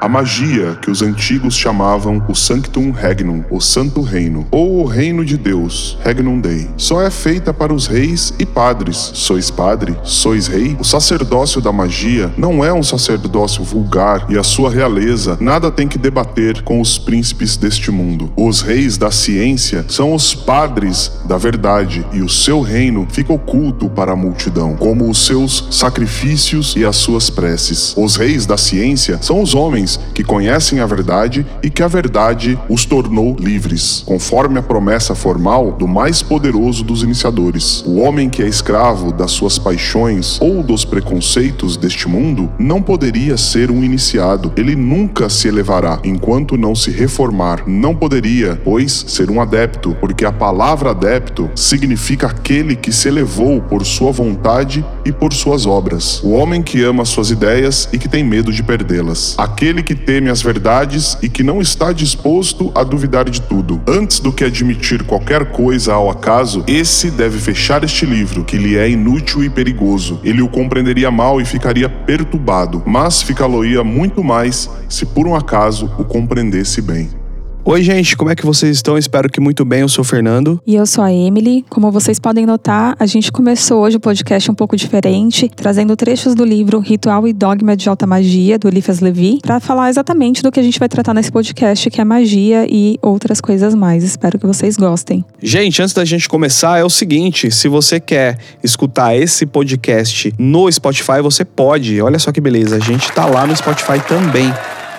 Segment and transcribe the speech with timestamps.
[0.00, 5.22] A magia que os antigos chamavam o Sanctum Regnum, o Santo Reino, ou o Reino
[5.26, 8.96] de Deus, Regnum Dei, só é feita para os reis e padres.
[9.12, 9.94] Sois padre?
[10.02, 10.74] Sois rei?
[10.80, 15.86] O sacerdócio da magia não é um sacerdócio vulgar e a sua realeza nada tem
[15.86, 18.32] que debater com os príncipes deste mundo.
[18.38, 23.90] Os reis da ciência são os padres da verdade e o seu reino fica oculto
[23.90, 27.94] para a multidão, como os seus sacrifícios e as suas preces.
[27.98, 32.58] Os reis da ciência são os homens que conhecem a verdade e que a verdade
[32.68, 37.82] os tornou livres, conforme a promessa formal do mais poderoso dos iniciadores.
[37.86, 43.36] O homem que é escravo das suas paixões ou dos preconceitos deste mundo não poderia
[43.36, 44.52] ser um iniciado.
[44.56, 47.64] Ele nunca se elevará enquanto não se reformar.
[47.66, 53.60] Não poderia, pois, ser um adepto, porque a palavra adepto significa aquele que se elevou
[53.60, 56.20] por sua vontade e por suas obras.
[56.22, 59.34] O homem que ama suas ideias e que tem medo de perdê-las.
[59.38, 63.80] Aquele que teme as verdades e que não está disposto a duvidar de tudo.
[63.86, 68.76] Antes do que admitir qualquer coisa ao acaso, esse deve fechar este livro, que lhe
[68.76, 70.20] é inútil e perigoso.
[70.24, 75.90] Ele o compreenderia mal e ficaria perturbado, mas ficá-lo-ia muito mais se por um acaso
[75.98, 77.19] o compreendesse bem.
[77.62, 78.96] Oi, gente, como é que vocês estão?
[78.96, 79.80] Espero que muito bem.
[79.80, 80.58] Eu sou o Fernando.
[80.66, 81.62] E eu sou a Emily.
[81.68, 86.34] Como vocês podem notar, a gente começou hoje o podcast um pouco diferente, trazendo trechos
[86.34, 90.50] do livro Ritual e Dogma de Alta Magia, do Eliphas Levi, para falar exatamente do
[90.50, 94.04] que a gente vai tratar nesse podcast, que é magia e outras coisas mais.
[94.04, 95.22] Espero que vocês gostem.
[95.42, 100.72] Gente, antes da gente começar, é o seguinte: se você quer escutar esse podcast no
[100.72, 102.00] Spotify, você pode.
[102.00, 104.50] Olha só que beleza, a gente tá lá no Spotify também.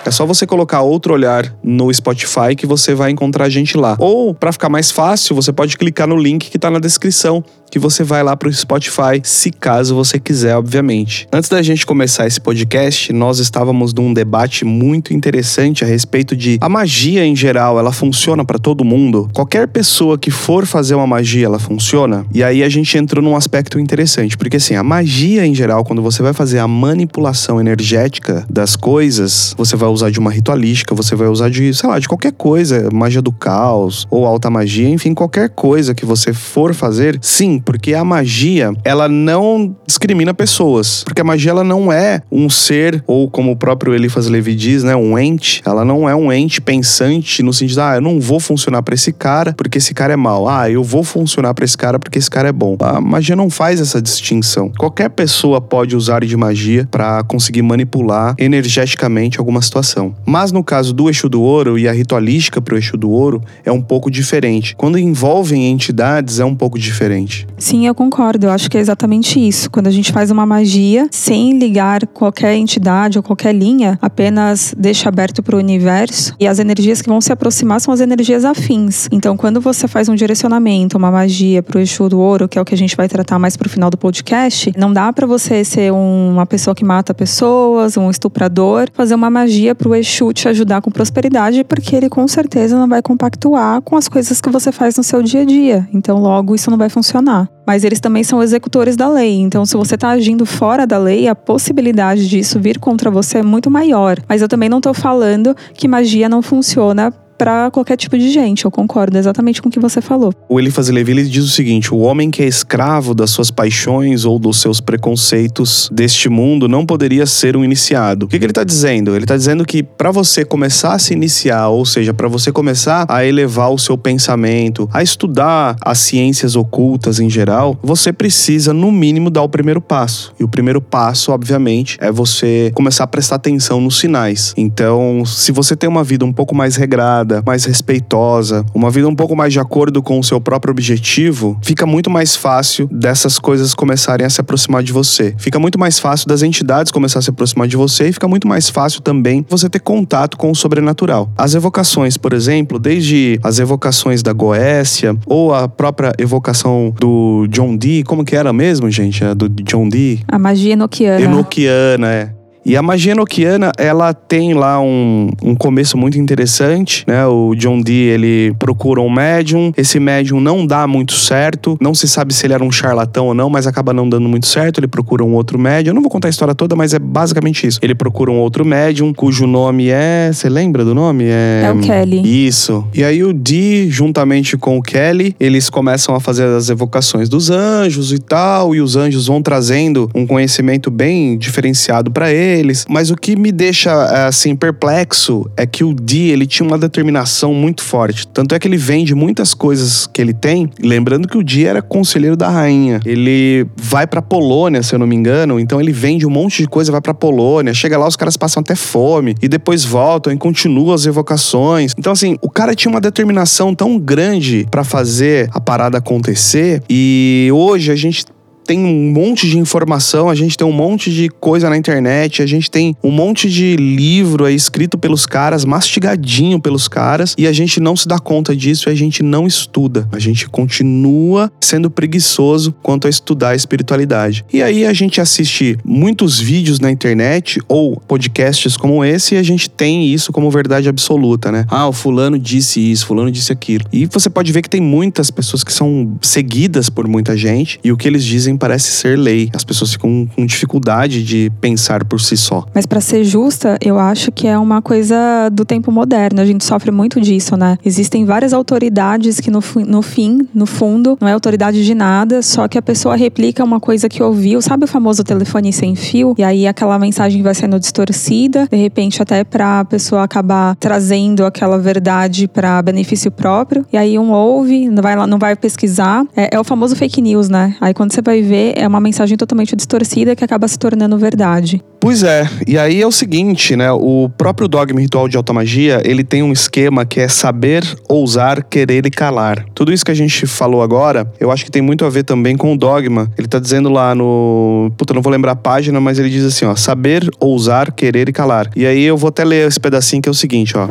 [0.04, 3.96] É só você colocar outro olhar no Spotify que você vai encontrar a gente lá.
[4.00, 7.78] Ou, para ficar mais fácil, você pode clicar no link que tá na descrição que
[7.78, 11.26] você vai lá pro Spotify, se caso você quiser, obviamente.
[11.32, 16.58] Antes da gente começar esse podcast, nós estávamos num debate muito interessante a respeito de
[16.60, 19.30] a magia em geral, ela funciona para todo mundo?
[19.32, 22.26] Qualquer pessoa que for fazer uma magia, ela funciona?
[22.34, 26.02] E aí a gente entrou num aspecto interessante, porque assim, a magia em geral, quando
[26.02, 31.16] você vai fazer a manipulação energética das coisas, você vai usar de uma ritualística, você
[31.16, 35.14] vai usar de, sei lá, de qualquer coisa, magia do caos ou alta magia, enfim,
[35.14, 41.02] qualquer coisa que você for fazer, sim, porque a magia, ela não discrimina pessoas.
[41.04, 44.82] Porque a magia, ela não é um ser, ou como o próprio Eliphas Levi diz,
[44.82, 45.62] né, um ente.
[45.64, 49.12] Ela não é um ente pensante no sentido, ah, eu não vou funcionar para esse
[49.12, 50.48] cara porque esse cara é mal.
[50.48, 52.76] Ah, eu vou funcionar para esse cara porque esse cara é bom.
[52.80, 54.70] A magia não faz essa distinção.
[54.78, 60.14] Qualquer pessoa pode usar de magia para conseguir manipular energeticamente alguma situação.
[60.26, 63.72] Mas no caso do eixo do ouro e a ritualística pro eixo do ouro é
[63.72, 64.74] um pouco diferente.
[64.76, 67.46] Quando envolvem entidades é um pouco diferente.
[67.58, 68.46] Sim, eu concordo.
[68.46, 69.70] Eu acho que é exatamente isso.
[69.70, 75.08] Quando a gente faz uma magia sem ligar qualquer entidade ou qualquer linha, apenas deixa
[75.08, 79.08] aberto para o universo e as energias que vão se aproximar são as energias afins.
[79.12, 82.62] Então, quando você faz um direcionamento, uma magia para o Exu do Ouro, que é
[82.62, 85.64] o que a gente vai tratar mais pro final do podcast, não dá para você
[85.64, 90.48] ser uma pessoa que mata pessoas, um estuprador, fazer uma magia para o Exu te
[90.48, 94.72] ajudar com prosperidade, porque ele com certeza não vai compactuar com as coisas que você
[94.72, 95.88] faz no seu dia a dia.
[95.92, 99.40] Então, logo, isso não vai funcionar mas eles também são executores da lei.
[99.40, 103.42] Então, se você está agindo fora da lei, a possibilidade disso vir contra você é
[103.42, 104.18] muito maior.
[104.28, 108.64] Mas eu também não estou falando que magia não funciona para qualquer tipo de gente.
[108.64, 110.32] Eu concordo exatamente com o que você falou.
[110.48, 114.24] O Eliphas Levi ele diz o seguinte: o homem que é escravo das suas paixões
[114.24, 118.26] ou dos seus preconceitos deste mundo não poderia ser um iniciado.
[118.26, 119.16] O que, que ele está dizendo?
[119.16, 123.06] Ele está dizendo que para você começar a se iniciar, ou seja, para você começar
[123.08, 128.92] a elevar o seu pensamento, a estudar as ciências ocultas em geral, você precisa, no
[128.92, 130.32] mínimo, dar o primeiro passo.
[130.38, 134.54] E o primeiro passo, obviamente, é você começar a prestar atenção nos sinais.
[134.56, 139.14] Então, se você tem uma vida um pouco mais regrada, mais respeitosa, uma vida um
[139.14, 143.74] pouco mais de acordo com o seu próprio objetivo, fica muito mais fácil dessas coisas
[143.74, 145.34] começarem a se aproximar de você.
[145.38, 148.46] Fica muito mais fácil das entidades começar a se aproximar de você e fica muito
[148.46, 151.30] mais fácil também você ter contato com o sobrenatural.
[151.36, 157.76] As evocações, por exemplo, desde as evocações da Goécia ou a própria evocação do John
[157.76, 159.24] Dee, como que era mesmo, gente?
[159.24, 160.20] A do John Dee?
[160.28, 161.24] A magia enoquiana.
[161.24, 162.41] Enoquiana, é.
[162.64, 167.26] E a magia enoquiana, ela tem lá um, um começo muito interessante, né?
[167.26, 172.06] O John Dee, ele procura um médium, esse médium não dá muito certo, não se
[172.06, 174.86] sabe se ele era um charlatão ou não, mas acaba não dando muito certo, ele
[174.86, 177.78] procura um outro médium, eu não vou contar a história toda, mas é basicamente isso.
[177.82, 180.30] Ele procura um outro médium, cujo nome é...
[180.32, 181.24] Você lembra do nome?
[181.24, 182.46] É, é o Kelly.
[182.46, 182.86] Isso.
[182.94, 187.50] E aí o Dee, juntamente com o Kelly, eles começam a fazer as evocações dos
[187.50, 192.84] anjos e tal, e os anjos vão trazendo um conhecimento bem diferenciado para ele, eles.
[192.88, 197.54] Mas o que me deixa, assim, perplexo é que o Di, ele tinha uma determinação
[197.54, 198.26] muito forte.
[198.26, 200.70] Tanto é que ele vende muitas coisas que ele tem.
[200.82, 203.00] Lembrando que o Di era conselheiro da rainha.
[203.04, 205.58] Ele vai pra Polônia, se eu não me engano.
[205.58, 207.74] Então ele vende um monte de coisa, vai pra Polônia.
[207.74, 209.34] Chega lá, os caras passam até fome.
[209.42, 211.92] E depois voltam e continuam as evocações.
[211.98, 216.82] Então, assim, o cara tinha uma determinação tão grande para fazer a parada acontecer.
[216.88, 218.24] E hoje a gente
[218.64, 222.46] tem um monte de informação, a gente tem um monte de coisa na internet, a
[222.46, 227.52] gente tem um monte de livro aí escrito pelos caras, mastigadinho pelos caras, e a
[227.52, 230.08] gente não se dá conta disso e a gente não estuda.
[230.12, 234.44] A gente continua sendo preguiçoso quanto a estudar a espiritualidade.
[234.52, 239.42] E aí a gente assiste muitos vídeos na internet ou podcasts como esse e a
[239.42, 241.64] gente tem isso como verdade absoluta, né?
[241.68, 243.84] Ah, o fulano disse isso, fulano disse aquilo.
[243.92, 247.90] E você pode ver que tem muitas pessoas que são seguidas por muita gente e
[247.90, 249.50] o que eles dizem parece ser lei.
[249.54, 252.64] As pessoas ficam com dificuldade de pensar por si só.
[252.74, 256.40] Mas para ser justa, eu acho que é uma coisa do tempo moderno.
[256.40, 257.78] A gente sofre muito disso, né?
[257.84, 262.68] Existem várias autoridades que no, no fim, no fundo, não é autoridade de nada, só
[262.68, 264.60] que a pessoa replica uma coisa que ouviu.
[264.60, 266.34] Sabe o famoso telefone sem fio?
[266.38, 271.44] E aí aquela mensagem vai sendo distorcida, de repente até para a pessoa acabar trazendo
[271.44, 273.86] aquela verdade para benefício próprio.
[273.92, 276.24] E aí um ouve, não vai lá, não vai pesquisar.
[276.36, 277.76] É, é o famoso fake news, né?
[277.80, 281.82] Aí quando você vai ver é uma mensagem totalmente distorcida que acaba se tornando verdade.
[282.00, 283.92] Pois é, e aí é o seguinte, né?
[283.92, 289.06] O próprio dogma ritual de automagia, ele tem um esquema que é saber, ousar, querer
[289.06, 289.64] e calar.
[289.74, 292.56] Tudo isso que a gente falou agora, eu acho que tem muito a ver também
[292.56, 293.30] com o dogma.
[293.38, 294.90] Ele tá dizendo lá no.
[294.96, 298.32] Puta, não vou lembrar a página, mas ele diz assim, ó: saber, ousar, querer e
[298.32, 298.68] calar.
[298.74, 300.88] E aí eu vou até ler esse pedacinho que é o seguinte, ó.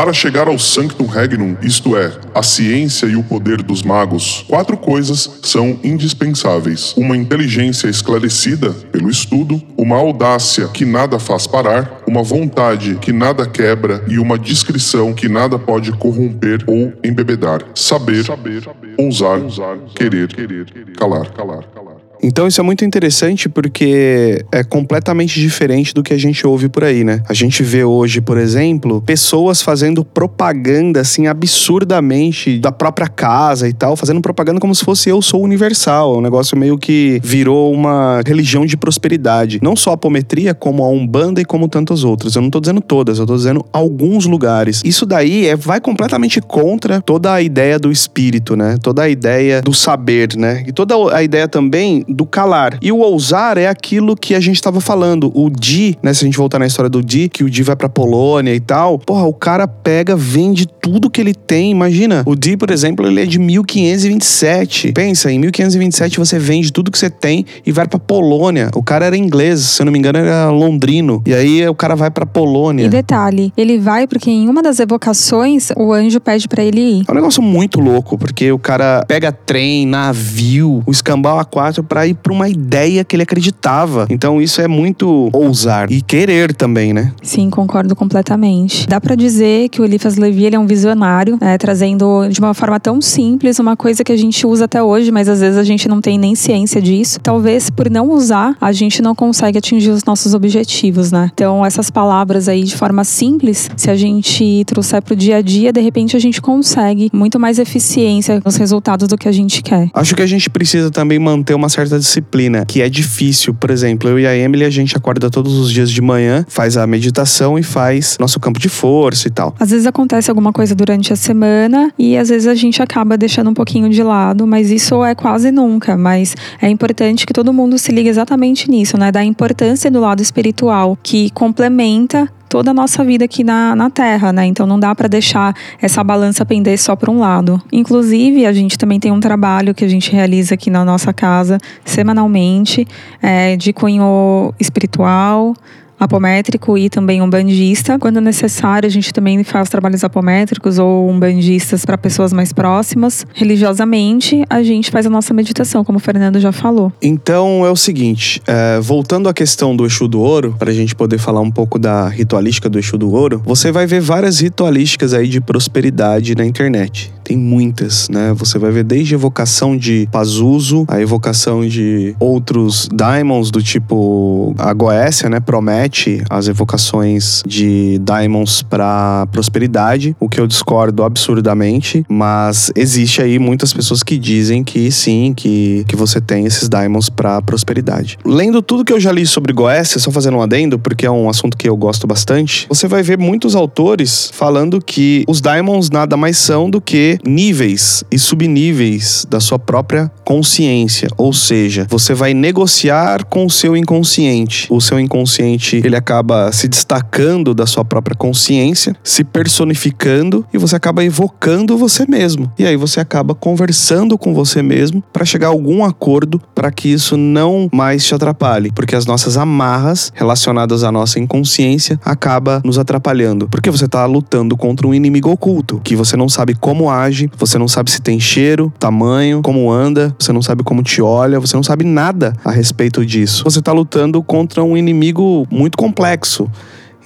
[0.00, 4.74] Para chegar ao Sanctum Regnum, isto é, a ciência e o poder dos magos, quatro
[4.74, 12.22] coisas são indispensáveis: uma inteligência esclarecida pelo estudo, uma audácia que nada faz parar, uma
[12.22, 17.62] vontade que nada quebra e uma discrição que nada pode corromper ou embebedar.
[17.74, 18.62] Saber, saber
[18.96, 20.64] ousar, ousar querer, querer,
[20.96, 21.89] calar, calar, calar.
[22.22, 26.84] Então isso é muito interessante porque é completamente diferente do que a gente ouve por
[26.84, 27.22] aí, né?
[27.28, 33.72] A gente vê hoje, por exemplo, pessoas fazendo propaganda assim absurdamente da própria casa e
[33.72, 36.14] tal, fazendo propaganda como se fosse eu sou universal.
[36.14, 39.58] É um negócio meio que virou uma religião de prosperidade.
[39.62, 42.34] Não só a apometria, como a Umbanda e como tantas outras.
[42.34, 44.82] Eu não tô dizendo todas, eu tô dizendo alguns lugares.
[44.84, 48.76] Isso daí é, vai completamente contra toda a ideia do espírito, né?
[48.82, 50.64] Toda a ideia do saber, né?
[50.66, 52.78] E toda a ideia também do calar.
[52.82, 55.30] E o ousar é aquilo que a gente estava falando.
[55.34, 56.12] O Di, né?
[56.12, 58.60] Se a gente voltar na história do Di, que o Di vai pra Polônia e
[58.60, 58.98] tal.
[58.98, 61.70] Porra, o cara pega, vende tudo que ele tem.
[61.70, 64.92] Imagina, o Di, por exemplo, ele é de 1527.
[64.92, 68.70] Pensa, em 1527 você vende tudo que você tem e vai pra Polônia.
[68.74, 71.22] O cara era inglês, se eu não me engano, era londrino.
[71.26, 72.86] E aí o cara vai pra Polônia.
[72.86, 77.04] E detalhe, ele vai porque em uma das evocações o anjo pede para ele ir.
[77.08, 81.99] É um negócio muito louco, porque o cara pega trem, navio, o escambau A4 pra
[82.00, 84.06] para ir para uma ideia que ele acreditava.
[84.08, 87.12] Então isso é muito ousar e querer também, né?
[87.22, 88.86] Sim, concordo completamente.
[88.86, 92.54] Dá para dizer que o Eliphas Levi ele é um visionário, né, trazendo de uma
[92.54, 95.64] forma tão simples uma coisa que a gente usa até hoje, mas às vezes a
[95.64, 97.20] gente não tem nem ciência disso.
[97.20, 101.30] Talvez por não usar, a gente não consegue atingir os nossos objetivos, né?
[101.34, 105.70] Então essas palavras aí de forma simples, se a gente trouxer pro dia a dia,
[105.70, 109.90] de repente a gente consegue muito mais eficiência nos resultados do que a gente quer.
[109.92, 113.52] Acho que a gente precisa também manter uma certa certa disciplina, que é difícil.
[113.52, 116.76] Por exemplo, eu e a Emily, a gente acorda todos os dias de manhã, faz
[116.76, 119.54] a meditação e faz nosso campo de força e tal.
[119.58, 123.50] Às vezes acontece alguma coisa durante a semana e às vezes a gente acaba deixando
[123.50, 125.96] um pouquinho de lado, mas isso é quase nunca.
[125.96, 129.10] Mas é importante que todo mundo se ligue exatamente nisso, né?
[129.10, 134.32] Da importância do lado espiritual, que complementa toda a nossa vida aqui na, na Terra,
[134.32, 134.44] né?
[134.44, 137.62] Então não dá para deixar essa balança pender só para um lado.
[137.72, 141.58] Inclusive, a gente também tem um trabalho que a gente realiza aqui na nossa casa
[141.84, 142.86] semanalmente,
[143.22, 145.54] é, de cunho espiritual,
[146.00, 147.98] apométrico e também um bandista.
[147.98, 153.26] Quando necessário, a gente também faz trabalhos apométricos ou umbandistas para pessoas mais próximas.
[153.34, 156.90] Religiosamente, a gente faz a nossa meditação, como o Fernando já falou.
[157.02, 160.94] Então é o seguinte, é, voltando à questão do Exu do Ouro, para a gente
[160.94, 165.12] poder falar um pouco da ritualística do Exu do Ouro, você vai ver várias ritualísticas
[165.12, 167.12] aí de prosperidade na internet.
[167.22, 168.32] Tem muitas, né?
[168.36, 174.72] Você vai ver desde evocação de Pazuzu, a evocação de outros Daimons do tipo a
[174.72, 175.38] Goécia, né?
[175.38, 175.89] Promete
[176.28, 183.72] as evocações de Daimons para prosperidade, o que eu discordo absurdamente, mas existe aí muitas
[183.72, 188.18] pessoas que dizem que sim, que, que você tem esses Daimons para prosperidade.
[188.24, 191.28] Lendo tudo que eu já li sobre Goécia, só fazendo um adendo, porque é um
[191.28, 196.16] assunto que eu gosto bastante, você vai ver muitos autores falando que os Daimons nada
[196.16, 202.34] mais são do que níveis e subníveis da sua própria consciência, ou seja, você vai
[202.34, 204.66] negociar com o seu inconsciente.
[204.70, 210.76] O seu inconsciente, ele acaba se destacando da sua própria consciência, se personificando e você
[210.76, 212.50] acaba evocando você mesmo.
[212.58, 216.88] E aí você acaba conversando com você mesmo para chegar a algum acordo para que
[216.88, 222.78] isso não mais te atrapalhe, porque as nossas amarras relacionadas à nossa inconsciência acaba nos
[222.78, 227.30] atrapalhando, porque você está lutando contra um inimigo oculto, que você não sabe como age,
[227.38, 231.40] você não sabe se tem cheiro, tamanho, como anda, você não sabe como te olha,
[231.40, 233.44] você não sabe nada a respeito disso.
[233.44, 236.50] Você está lutando contra um inimigo muito complexo.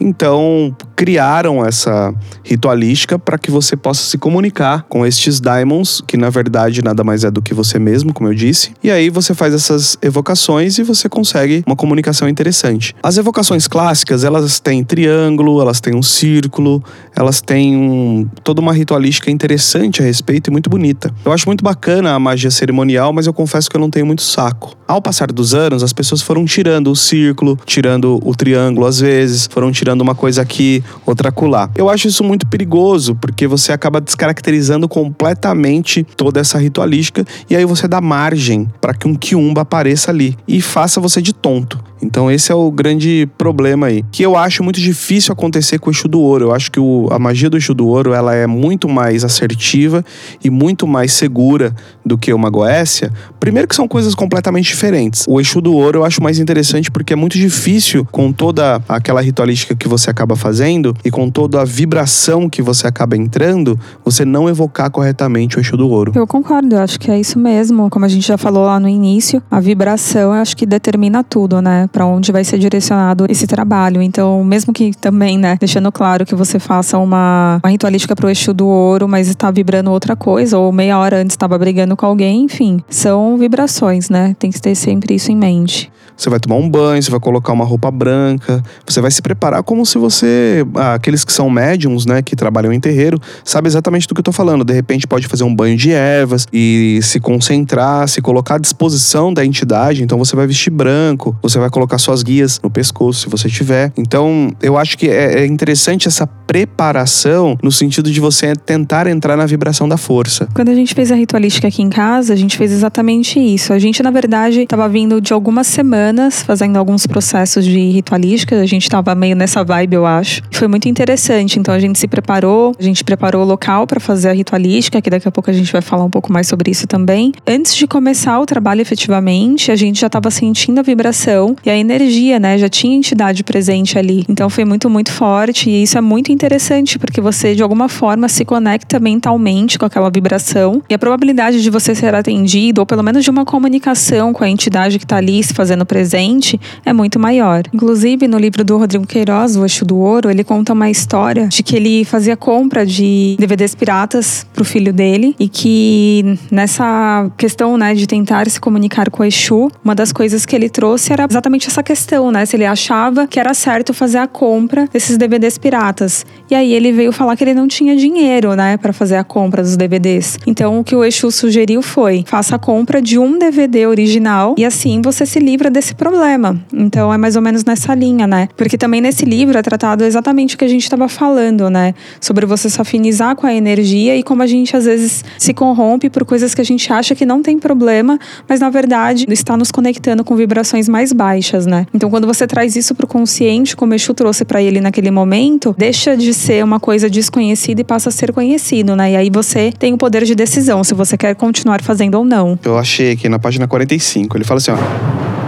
[0.00, 6.30] Então, criaram essa ritualística para que você possa se comunicar com estes daimons, que na
[6.30, 8.72] verdade nada mais é do que você mesmo, como eu disse.
[8.82, 12.94] E aí você faz essas evocações e você consegue uma comunicação interessante.
[13.02, 16.82] As evocações clássicas, elas têm triângulo, elas têm um círculo,
[17.16, 21.12] elas têm um, toda uma ritualística interessante a respeito e muito bonita.
[21.24, 24.22] Eu acho muito bacana a magia cerimonial, mas eu confesso que eu não tenho muito
[24.22, 24.76] saco.
[24.86, 29.48] Ao passar dos anos, as pessoas foram tirando o círculo, tirando o triângulo às vezes,
[29.50, 31.70] foram tirando uma coisa aqui, outra acolá.
[31.76, 37.64] Eu acho isso muito perigoso, porque você acaba descaracterizando completamente toda essa ritualística e aí
[37.64, 41.82] você dá margem para que um quiumba apareça ali e faça você de tonto.
[42.04, 45.92] Então esse é o grande problema aí, que eu acho muito difícil acontecer com o
[45.92, 46.46] Exu do Ouro.
[46.46, 50.04] Eu acho que o, a magia do Exu do Ouro ela é muito mais assertiva
[50.42, 51.74] e muito mais segura
[52.04, 53.10] do que uma Goécia.
[53.40, 55.24] Primeiro que são coisas completamente diferentes.
[55.26, 59.22] O Exu do Ouro eu acho mais interessante porque é muito difícil com toda aquela
[59.22, 64.25] ritualística que você acaba fazendo e com toda a vibração que você acaba entrando, você
[64.25, 66.12] não evocar corretamente o Exu do Ouro.
[66.14, 67.88] Eu concordo, eu acho que é isso mesmo.
[67.90, 71.61] Como a gente já falou lá no início, a vibração eu acho que determina tudo,
[71.61, 71.88] né?
[71.93, 74.02] para onde vai ser direcionado esse trabalho.
[74.02, 78.52] Então, mesmo que também, né, deixando claro que você faça uma, uma ritualística pro Exu
[78.52, 82.43] do ouro, mas está vibrando outra coisa, ou meia hora antes estava brigando com alguém,
[82.45, 84.35] enfim, são vibrações, né?
[84.38, 85.90] Tem que ter sempre isso em mente.
[86.16, 89.62] Você vai tomar um banho, você vai colocar uma roupa branca, você vai se preparar
[89.62, 90.64] como se você.
[90.75, 94.25] Ah, aqueles que são médiums, né, que trabalham em terreiro, sabe exatamente do que eu
[94.25, 94.64] tô falando.
[94.64, 99.35] De repente pode fazer um banho de ervas e se concentrar, se colocar à disposição
[99.35, 100.02] da entidade.
[100.02, 103.92] Então você vai vestir branco, você vai colocar suas guias no pescoço, se você tiver.
[103.97, 109.37] Então eu acho que é, é interessante essa preparação no sentido de você tentar entrar
[109.37, 110.49] na vibração da força.
[110.54, 113.73] Quando a gente fez a ritualística aqui em casa, a gente fez exatamente isso.
[113.73, 118.61] A gente, na verdade, estava vindo de algumas semanas semanas fazendo alguns processos de ritualística.
[118.61, 120.42] A gente estava meio nessa vibe, eu acho.
[120.50, 121.58] Foi muito interessante.
[121.58, 125.08] Então a gente se preparou, a gente preparou o local para fazer a ritualística, que
[125.08, 127.32] daqui a pouco a gente vai falar um pouco mais sobre isso também.
[127.46, 131.76] Antes de começar o trabalho efetivamente, a gente já estava sentindo a vibração e a
[131.76, 132.58] energia, né?
[132.58, 134.25] Já tinha entidade presente ali.
[134.28, 135.70] Então foi muito, muito forte.
[135.70, 140.11] E isso é muito interessante, porque você de alguma forma se conecta mentalmente com aquela
[140.11, 140.82] vibração.
[140.88, 144.49] E a probabilidade de você ser atendido, ou pelo menos de uma comunicação com a
[144.49, 147.62] entidade que está ali se fazendo presente é muito maior.
[147.72, 151.62] Inclusive, no livro do Rodrigo Queiroz, O Eixo do Ouro, ele conta uma história de
[151.62, 157.94] que ele fazia compra de DVDs piratas pro filho dele e que nessa questão, né,
[157.94, 161.68] de tentar se comunicar com o Exu, uma das coisas que ele trouxe era exatamente
[161.68, 166.26] essa questão, né, se ele achava que era certo fazer a compra desses DVDs piratas.
[166.50, 169.62] E aí ele veio falar que ele não tinha dinheiro, né, para fazer a compra
[169.62, 170.38] dos DVDs.
[170.44, 174.64] Então, o que o Exu sugeriu foi: faça a compra de um DVD original e
[174.64, 176.58] assim você se livra desse esse problema.
[176.72, 178.48] Então é mais ou menos nessa linha, né?
[178.56, 181.94] Porque também nesse livro é tratado exatamente o que a gente estava falando, né?
[182.20, 186.08] Sobre você se afinizar com a energia e como a gente às vezes se corrompe
[186.08, 189.70] por coisas que a gente acha que não tem problema, mas na verdade está nos
[189.70, 191.86] conectando com vibrações mais baixas, né?
[191.92, 196.16] Então quando você traz isso pro consciente, como Exu trouxe para ele naquele momento, deixa
[196.16, 199.12] de ser uma coisa desconhecida e passa a ser conhecido, né?
[199.12, 202.58] E aí você tem o poder de decisão se você quer continuar fazendo ou não.
[202.64, 205.43] Eu achei aqui na página 45, ele fala assim, ó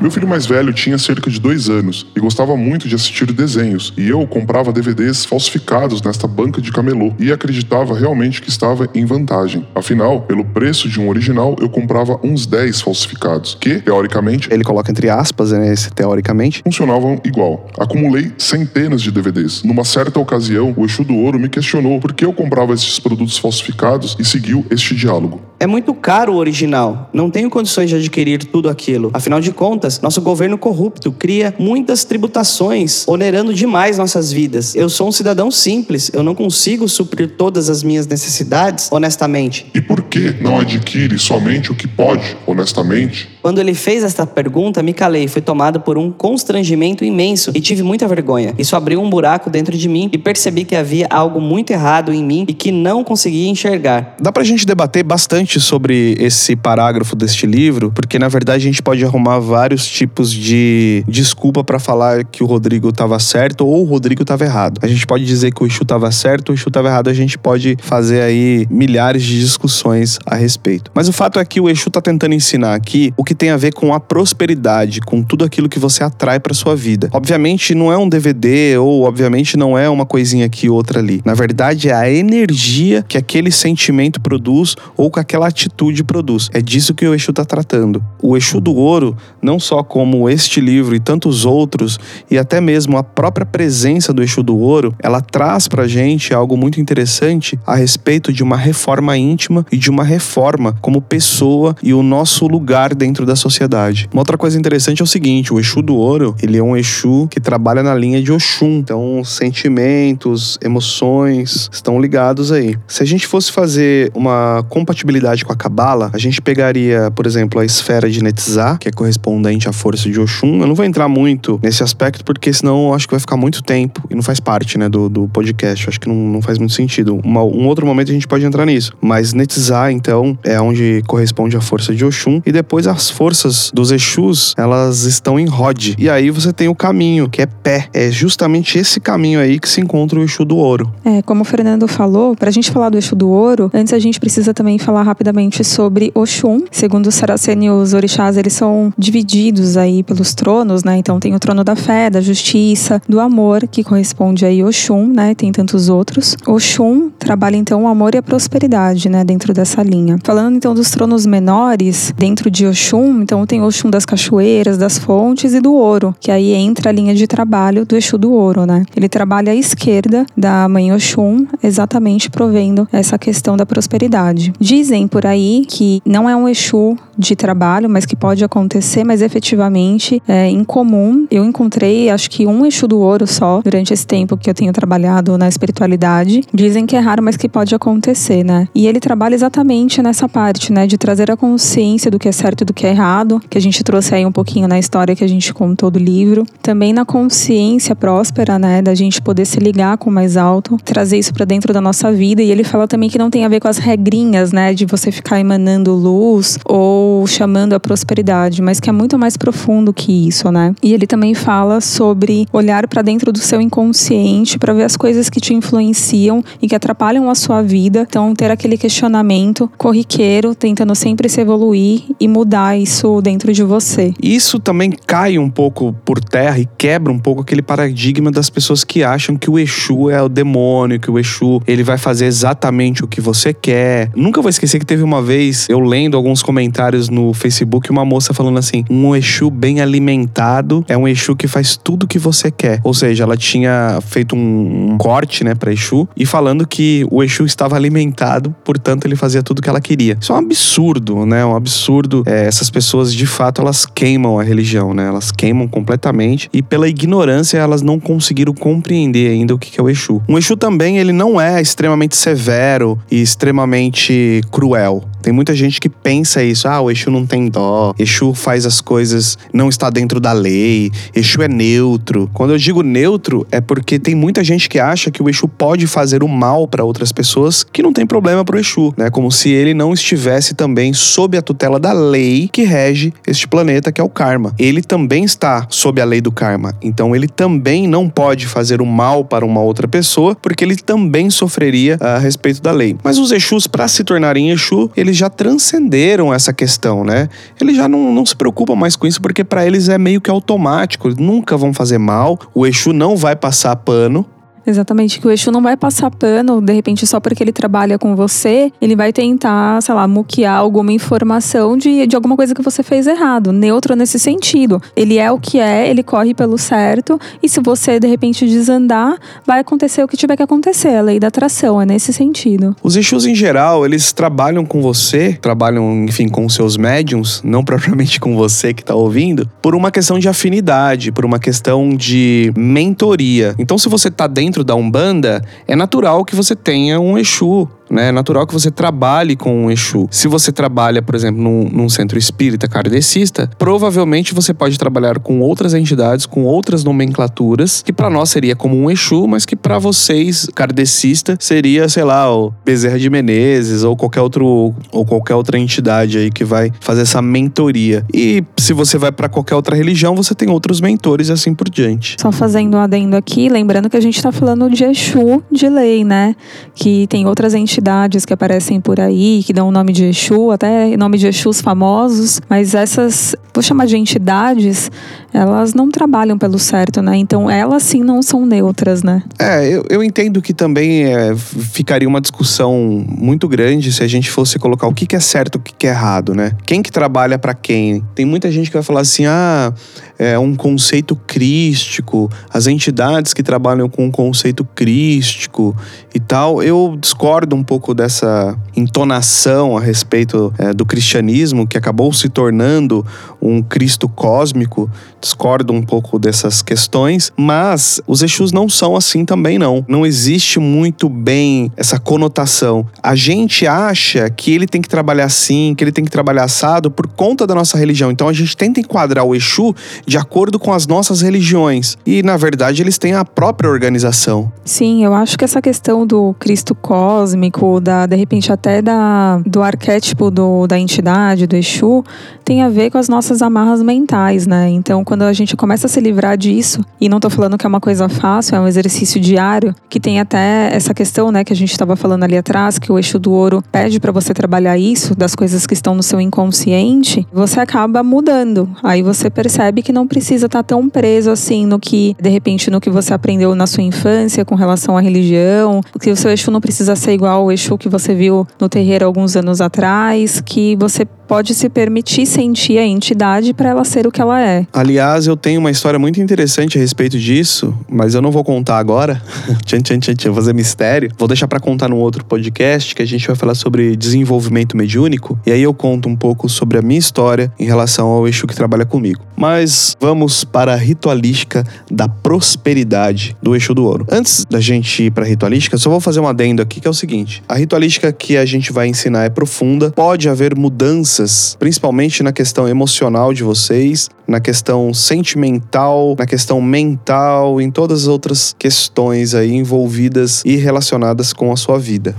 [0.00, 3.92] Meu filho mais velho tinha cerca de dois anos e gostava muito de assistir desenhos,
[3.96, 9.04] e eu comprava DVDs falsificados nesta banca de camelô e acreditava realmente que estava em
[9.06, 9.66] vantagem.
[9.74, 14.90] Afinal, pelo preço de um original, eu comprava uns 10 falsificados, que, teoricamente, Ele coloca
[14.90, 16.62] entre aspas, né, esse teoricamente.
[16.62, 17.66] funcionavam igual.
[17.78, 19.62] Acumulei centenas de DVDs.
[19.62, 23.38] Numa certa ocasião, o Exu do Ouro me questionou por que eu comprava esses produtos
[23.38, 25.40] falsificados e seguiu este diálogo.
[25.58, 27.08] É muito caro o original.
[27.12, 29.10] Não tenho condições de adquirir tudo aquilo.
[29.14, 34.74] Afinal de contas, nosso governo corrupto cria muitas tributações, onerando demais nossas vidas.
[34.74, 39.66] Eu sou um cidadão simples, eu não consigo suprir todas as minhas necessidades honestamente.
[39.74, 43.28] E por que não adquire somente o que pode, honestamente?
[43.40, 47.82] Quando ele fez esta pergunta, me calei, fui tomado por um constrangimento imenso e tive
[47.82, 48.54] muita vergonha.
[48.58, 52.24] Isso abriu um buraco dentro de mim e percebi que havia algo muito errado em
[52.24, 54.16] mim e que não conseguia enxergar.
[54.20, 58.82] Dá pra gente debater bastante sobre esse parágrafo deste livro, porque na verdade a gente
[58.82, 63.84] pode arrumar vários tipos de desculpa pra falar que o Rodrigo tava certo ou o
[63.84, 64.78] Rodrigo tava errado.
[64.82, 67.38] A gente pode dizer que o Exu tava certo, o Exu tava errado, a gente
[67.38, 70.90] pode fazer aí milhares de discussões a respeito.
[70.94, 73.56] Mas o fato é que o Exu tá tentando ensinar aqui o que tem a
[73.56, 77.08] ver com a prosperidade, com tudo aquilo que você atrai pra sua vida.
[77.12, 81.20] Obviamente não é um DVD ou obviamente não é uma coisinha aqui outra ali.
[81.24, 86.48] Na verdade é a energia que aquele sentimento produz ou que aquela atitude produz.
[86.52, 88.02] É disso que o Exu tá tratando.
[88.22, 91.98] O Exu do Ouro, não só como este livro e tantos outros,
[92.30, 96.56] e até mesmo a própria presença do Exu do Ouro, ela traz pra gente algo
[96.56, 101.92] muito interessante a respeito de uma reforma íntima e de uma reforma como pessoa e
[101.92, 104.08] o nosso lugar dentro da sociedade.
[104.12, 107.26] Uma outra coisa interessante é o seguinte, o Exu do Ouro, ele é um Exu
[107.30, 108.78] que trabalha na linha de Oxum.
[108.78, 112.76] Então, sentimentos, emoções estão ligados aí.
[112.86, 117.60] Se a gente fosse fazer uma compatibilidade com a Cabala, a gente pegaria, por exemplo,
[117.60, 120.60] a esfera de Netzah, que é correspondente à força de Oxum.
[120.60, 123.62] Eu não vou entrar muito nesse aspecto, porque senão eu acho que vai ficar muito
[123.62, 125.86] tempo e não faz parte, né, do, do podcast.
[125.86, 127.20] Eu acho que não, não faz muito sentido.
[127.24, 128.92] Uma- um outro momento a gente pode entrar nisso.
[129.00, 132.40] Mas Netzah, então, é onde corresponde a força de Oxum.
[132.44, 135.94] E depois as forças dos Exus, elas estão em Rod.
[135.98, 137.88] E aí você tem o caminho, que é pé.
[137.92, 140.92] É justamente esse caminho aí que se encontra o Exu do Ouro.
[141.04, 143.98] É, como o Fernando falou, para a gente falar do Exu do Ouro, antes a
[143.98, 146.64] gente precisa também falar rapidamente sobre Oxum.
[146.72, 150.96] Segundo o Saraceni, os orixás, eles são divididos aí pelos tronos, né?
[150.98, 155.32] Então tem o trono da fé, da justiça, do amor, que corresponde aí Oxum, né?
[155.36, 156.36] Tem tantos outros.
[156.46, 159.22] Oxum trabalha então o amor e a prosperidade, né?
[159.22, 160.18] Dentro dessa linha.
[160.24, 165.54] Falando então dos tronos menores, dentro de Oxum, então tem Oxum das cachoeiras, das fontes
[165.54, 168.82] e do ouro, que aí entra a linha de trabalho do Exu do Ouro, né?
[168.96, 174.52] Ele trabalha à esquerda da mãe Oxum, exatamente provendo essa questão da prosperidade.
[174.58, 179.22] Dizem por aí que não é um Exu de trabalho, mas que pode acontecer, mas
[179.22, 181.26] efetivamente é incomum.
[181.30, 184.72] Eu encontrei, acho que um Exu do Ouro só durante esse tempo que eu tenho
[184.72, 186.42] trabalhado na espiritualidade.
[186.52, 188.68] Dizem que é raro, mas que pode acontecer, né?
[188.74, 192.62] E ele trabalha exatamente nessa parte, né, de trazer a consciência do que é certo
[192.62, 195.24] e do que é errado, que a gente trouxe aí um pouquinho na história que
[195.24, 196.46] a gente contou do livro.
[196.62, 201.18] Também na consciência próspera, né, da gente poder se ligar com o mais alto, trazer
[201.18, 202.42] isso para dentro da nossa vida.
[202.42, 205.10] E ele fala também que não tem a ver com as regrinhas, né, de você
[205.10, 210.50] ficar emanando luz ou chamando a prosperidade, mas que é muito mais profundo que isso,
[210.50, 210.74] né?
[210.82, 215.28] E ele também fala sobre olhar para dentro do seu inconsciente para ver as coisas
[215.28, 218.06] que te influenciam e que atrapalham a sua vida.
[218.08, 224.12] Então, ter aquele questionamento corriqueiro, tentando sempre se evoluir e mudar isso dentro de você.
[224.22, 228.84] Isso também cai um pouco por terra e quebra um pouco aquele paradigma das pessoas
[228.84, 233.04] que acham que o Exu é o demônio, que o Exu ele vai fazer exatamente
[233.04, 234.10] o que você quer.
[234.14, 238.34] Nunca vou esquecer que teve uma vez eu lendo alguns comentários no Facebook uma moça
[238.34, 242.80] falando assim: um Exu bem alimentado é um Exu que faz tudo que você quer.
[242.84, 247.44] Ou seja, ela tinha feito um corte, né, para Exu e falando que o Exu
[247.44, 250.16] estava alimentado, portanto ele fazia tudo que ela queria.
[250.20, 251.44] Isso é um absurdo, né?
[251.44, 252.22] Um absurdo.
[252.26, 255.06] É, essas pessoas de fato elas queimam a religião, né?
[255.06, 259.82] Elas queimam completamente e pela ignorância elas não conseguiram compreender ainda o que que é
[259.82, 260.22] o Exu.
[260.28, 264.73] Um Exu também ele não é extremamente severo e extremamente cruel.
[264.74, 265.13] well.
[265.24, 268.82] Tem muita gente que pensa isso, ah, o Exu não tem dó, Exu faz as
[268.82, 272.28] coisas, não está dentro da lei, Exu é neutro.
[272.34, 275.86] Quando eu digo neutro, é porque tem muita gente que acha que o Exu pode
[275.86, 279.08] fazer o mal para outras pessoas que não tem problema pro Exu, né?
[279.08, 283.90] Como se ele não estivesse também sob a tutela da lei que rege este planeta,
[283.90, 284.54] que é o karma.
[284.58, 286.76] Ele também está sob a lei do karma.
[286.82, 291.30] Então ele também não pode fazer o mal para uma outra pessoa, porque ele também
[291.30, 292.94] sofreria a respeito da lei.
[293.02, 297.28] Mas os Exus, para se tornarem Exu, eles eles já transcenderam essa questão, né?
[297.60, 300.28] Eles já não, não se preocupam mais com isso porque para eles é meio que
[300.28, 304.26] automático, nunca vão fazer mal, o Exu não vai passar pano,
[304.66, 308.16] Exatamente, que o Exu não vai passar pano, de repente, só porque ele trabalha com
[308.16, 312.82] você, ele vai tentar, sei lá, muquear alguma informação de, de alguma coisa que você
[312.82, 313.52] fez errado.
[313.52, 314.80] Neutro nesse sentido.
[314.96, 319.18] Ele é o que é, ele corre pelo certo, e se você, de repente, desandar,
[319.46, 320.96] vai acontecer o que tiver que acontecer.
[320.96, 322.74] A lei da atração, é nesse sentido.
[322.82, 328.18] Os Exus, em geral, eles trabalham com você, trabalham, enfim, com seus médiums, não propriamente
[328.20, 333.54] com você que tá ouvindo, por uma questão de afinidade, por uma questão de mentoria.
[333.58, 338.08] Então, se você tá dentro da Umbanda, é natural que você tenha um Exu né?
[338.08, 340.06] É natural que você trabalhe com um Exu.
[340.10, 345.40] Se você trabalha, por exemplo, num, num, centro espírita kardecista, provavelmente você pode trabalhar com
[345.40, 349.78] outras entidades, com outras nomenclaturas, que para nós seria como um Exu, mas que para
[349.78, 355.58] vocês, kardecista, seria, sei lá, o Bezerra de Menezes ou qualquer outro ou qualquer outra
[355.58, 358.04] entidade aí que vai fazer essa mentoria.
[358.12, 361.68] E se você vai para qualquer outra religião, você tem outros mentores e assim por
[361.68, 362.16] diante.
[362.20, 366.04] Só fazendo um adendo aqui, lembrando que a gente tá falando de Exu de lei,
[366.04, 366.34] né?
[366.74, 370.52] Que tem outras entidades entidades que aparecem por aí, que dão o nome de Exu,
[370.52, 374.90] até nome de Exus famosos, mas essas, vou chamar de entidades,
[375.32, 377.16] elas não trabalham pelo certo, né?
[377.16, 379.22] Então elas sim não são neutras, né?
[379.38, 384.30] É, eu, eu entendo que também é, ficaria uma discussão muito grande se a gente
[384.30, 386.52] fosse colocar o que, que é certo e o que, que é errado, né?
[386.64, 388.04] Quem que trabalha para quem?
[388.14, 389.72] Tem muita gente que vai falar assim, ah,
[390.18, 395.76] é um conceito crístico, as entidades que trabalham com um conceito crístico
[396.14, 396.62] e tal.
[396.62, 403.04] Eu discordo um pouco dessa entonação a respeito é, do cristianismo, que acabou se tornando
[403.40, 404.90] um Cristo cósmico.
[405.20, 409.84] Discordo um pouco dessas questões, mas os Exus não são assim também, não.
[409.88, 412.86] Não existe muito bem essa conotação.
[413.02, 416.90] A gente acha que ele tem que trabalhar assim, que ele tem que trabalhar assado
[416.90, 418.10] por conta da nossa religião.
[418.10, 419.74] Então a gente tenta enquadrar o Exu
[420.06, 421.96] de acordo com as nossas religiões.
[422.04, 424.52] E na verdade eles têm a própria organização.
[424.64, 429.62] Sim, eu acho que essa questão do Cristo cósmico, da de repente até da do
[429.62, 432.04] arquétipo do, da entidade, do Exu,
[432.44, 434.68] tem a ver com as nossas amarras mentais, né?
[434.68, 437.68] Então, quando a gente começa a se livrar disso, e não tô falando que é
[437.68, 441.56] uma coisa fácil, é um exercício diário, que tem até essa questão, né, que a
[441.56, 445.14] gente estava falando ali atrás, que o eixo do ouro pede para você trabalhar isso,
[445.14, 448.68] das coisas que estão no seu inconsciente, você acaba mudando.
[448.82, 452.70] Aí você percebe que não precisa estar tá tão preso assim no que, de repente,
[452.70, 456.50] no que você aprendeu na sua infância com relação à religião, que o seu eixo
[456.50, 460.74] não precisa ser igual ao eixo que você viu no terreiro alguns anos atrás, que
[460.76, 464.66] você pode se permitir sentir a entidade para ela ser o que ela é.
[464.72, 468.78] Aliás, eu tenho uma história muito interessante a respeito disso, mas eu não vou contar
[468.78, 469.20] agora.
[469.64, 471.10] tchan, tchan, tchan, tchan, vou fazer mistério.
[471.18, 475.38] Vou deixar para contar num outro podcast que a gente vai falar sobre desenvolvimento mediúnico.
[475.46, 478.54] E aí eu conto um pouco sobre a minha história em relação ao Exu que
[478.54, 479.20] trabalha comigo.
[479.36, 484.06] Mas vamos para a ritualística da prosperidade do Exu do Ouro.
[484.10, 486.90] Antes da gente ir para a ritualística, só vou fazer um adendo aqui que é
[486.90, 491.56] o seguinte: a ritualística que a gente vai ensinar é profunda, pode haver mudanças mudanças,
[491.58, 498.08] principalmente na questão emocional de vocês, na questão sentimental, na questão mental, em todas as
[498.08, 502.14] outras questões aí envolvidas e relacionadas com a sua vida.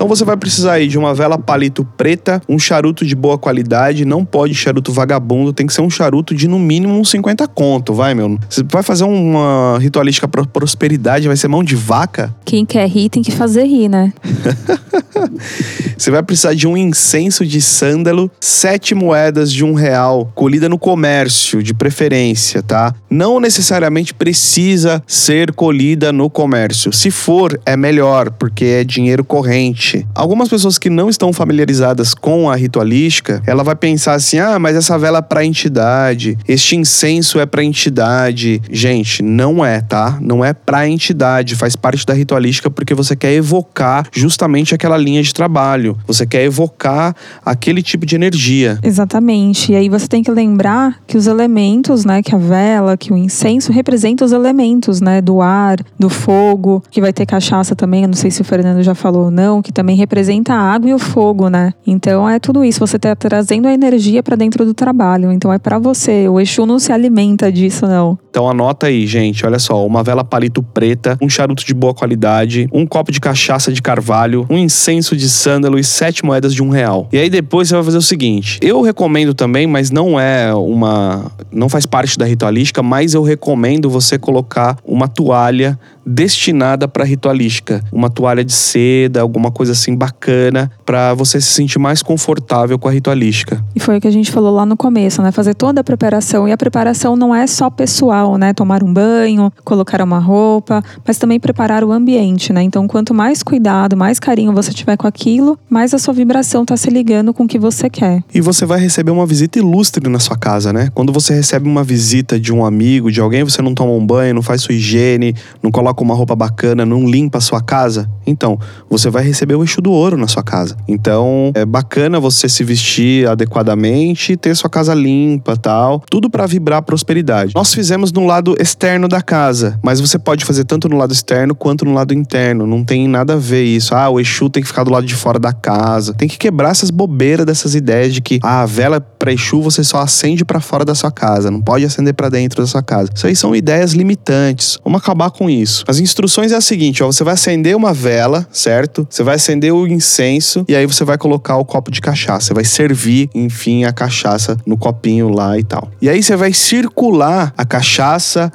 [0.00, 4.06] Então você vai precisar aí de uma vela palito preta, um charuto de boa qualidade,
[4.06, 7.92] não pode charuto vagabundo, tem que ser um charuto de no mínimo uns 50 conto,
[7.92, 8.38] vai, meu.
[8.48, 12.34] Você vai fazer uma ritualística pra prosperidade, vai ser mão de vaca?
[12.46, 14.10] Quem quer rir tem que fazer rir, né?
[15.98, 20.78] você vai precisar de um incenso de sândalo, sete moedas de um real, colhida no
[20.78, 22.94] comércio, de preferência, tá?
[23.10, 26.90] Não necessariamente precisa ser colhida no comércio.
[26.90, 32.50] Se for, é melhor, porque é dinheiro corrente Algumas pessoas que não estão familiarizadas com
[32.50, 37.38] a ritualística, ela vai pensar assim: ah, mas essa vela é para entidade, este incenso
[37.38, 38.60] é para entidade.
[38.70, 40.18] Gente, não é, tá?
[40.20, 45.22] Não é para entidade, faz parte da ritualística porque você quer evocar justamente aquela linha
[45.22, 45.96] de trabalho.
[46.06, 48.78] Você quer evocar aquele tipo de energia.
[48.82, 49.72] Exatamente.
[49.72, 53.16] E aí você tem que lembrar que os elementos, né, que a vela, que o
[53.16, 58.08] incenso representam os elementos, né, do ar, do fogo, que vai ter cachaça também, eu
[58.08, 60.94] não sei se o Fernando já falou ou não, que também representa a água e
[60.94, 61.72] o fogo, né?
[61.86, 65.32] Então é tudo isso, você tá trazendo a energia para dentro do trabalho.
[65.32, 66.28] Então é para você.
[66.28, 68.18] O Exu não se alimenta disso, não.
[68.30, 69.44] Então anota aí, gente.
[69.44, 73.72] Olha só, uma vela palito preta, um charuto de boa qualidade, um copo de cachaça
[73.72, 77.08] de carvalho, um incenso de sândalo e sete moedas de um real.
[77.12, 81.30] E aí depois você vai fazer o seguinte: eu recomendo também, mas não é uma.
[81.52, 85.78] não faz parte da ritualística, mas eu recomendo você colocar uma toalha
[86.10, 91.78] destinada para ritualística, uma toalha de seda, alguma coisa assim bacana para você se sentir
[91.78, 93.64] mais confortável com a ritualística.
[93.74, 95.30] E foi o que a gente falou lá no começo, né?
[95.30, 98.54] Fazer toda a preparação e a preparação não é só pessoal, né?
[98.54, 102.62] Tomar um banho, colocar uma roupa, mas também preparar o ambiente, né?
[102.62, 106.76] Então, quanto mais cuidado, mais carinho você tiver com aquilo, mais a sua vibração tá
[106.76, 108.22] se ligando com o que você quer.
[108.34, 110.88] E você vai receber uma visita ilustre na sua casa, né?
[110.94, 114.34] Quando você recebe uma visita de um amigo, de alguém, você não toma um banho,
[114.34, 118.08] não faz sua higiene, não coloca coloca uma roupa bacana, não limpa a sua casa,
[118.26, 120.76] então você vai receber o eixo do ouro na sua casa.
[120.86, 126.82] Então é bacana você se vestir adequadamente, ter sua casa limpa, tal, tudo para vibrar
[126.82, 127.52] prosperidade.
[127.54, 131.54] Nós fizemos no lado externo da casa, mas você pode fazer tanto no lado externo
[131.54, 132.66] quanto no lado interno.
[132.66, 133.94] Não tem nada a ver isso.
[133.94, 136.14] Ah, o Exu tem que ficar do lado de fora da casa.
[136.14, 139.84] Tem que quebrar essas bobeiras dessas ideias de que ah, a vela para Exu você
[139.84, 143.10] só acende para fora da sua casa, não pode acender para dentro da sua casa.
[143.14, 144.78] Isso aí são ideias limitantes.
[144.84, 145.84] Vamos acabar com isso.
[145.86, 149.06] As instruções é a seguinte, ó, você vai acender uma vela, certo?
[149.08, 152.54] Você vai acender o incenso e aí você vai colocar o copo de cachaça, você
[152.54, 155.90] vai servir, enfim, a cachaça no copinho lá e tal.
[156.00, 157.99] E aí você vai circular a cachaça,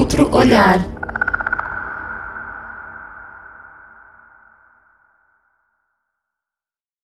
[0.00, 0.89] Outro olhar.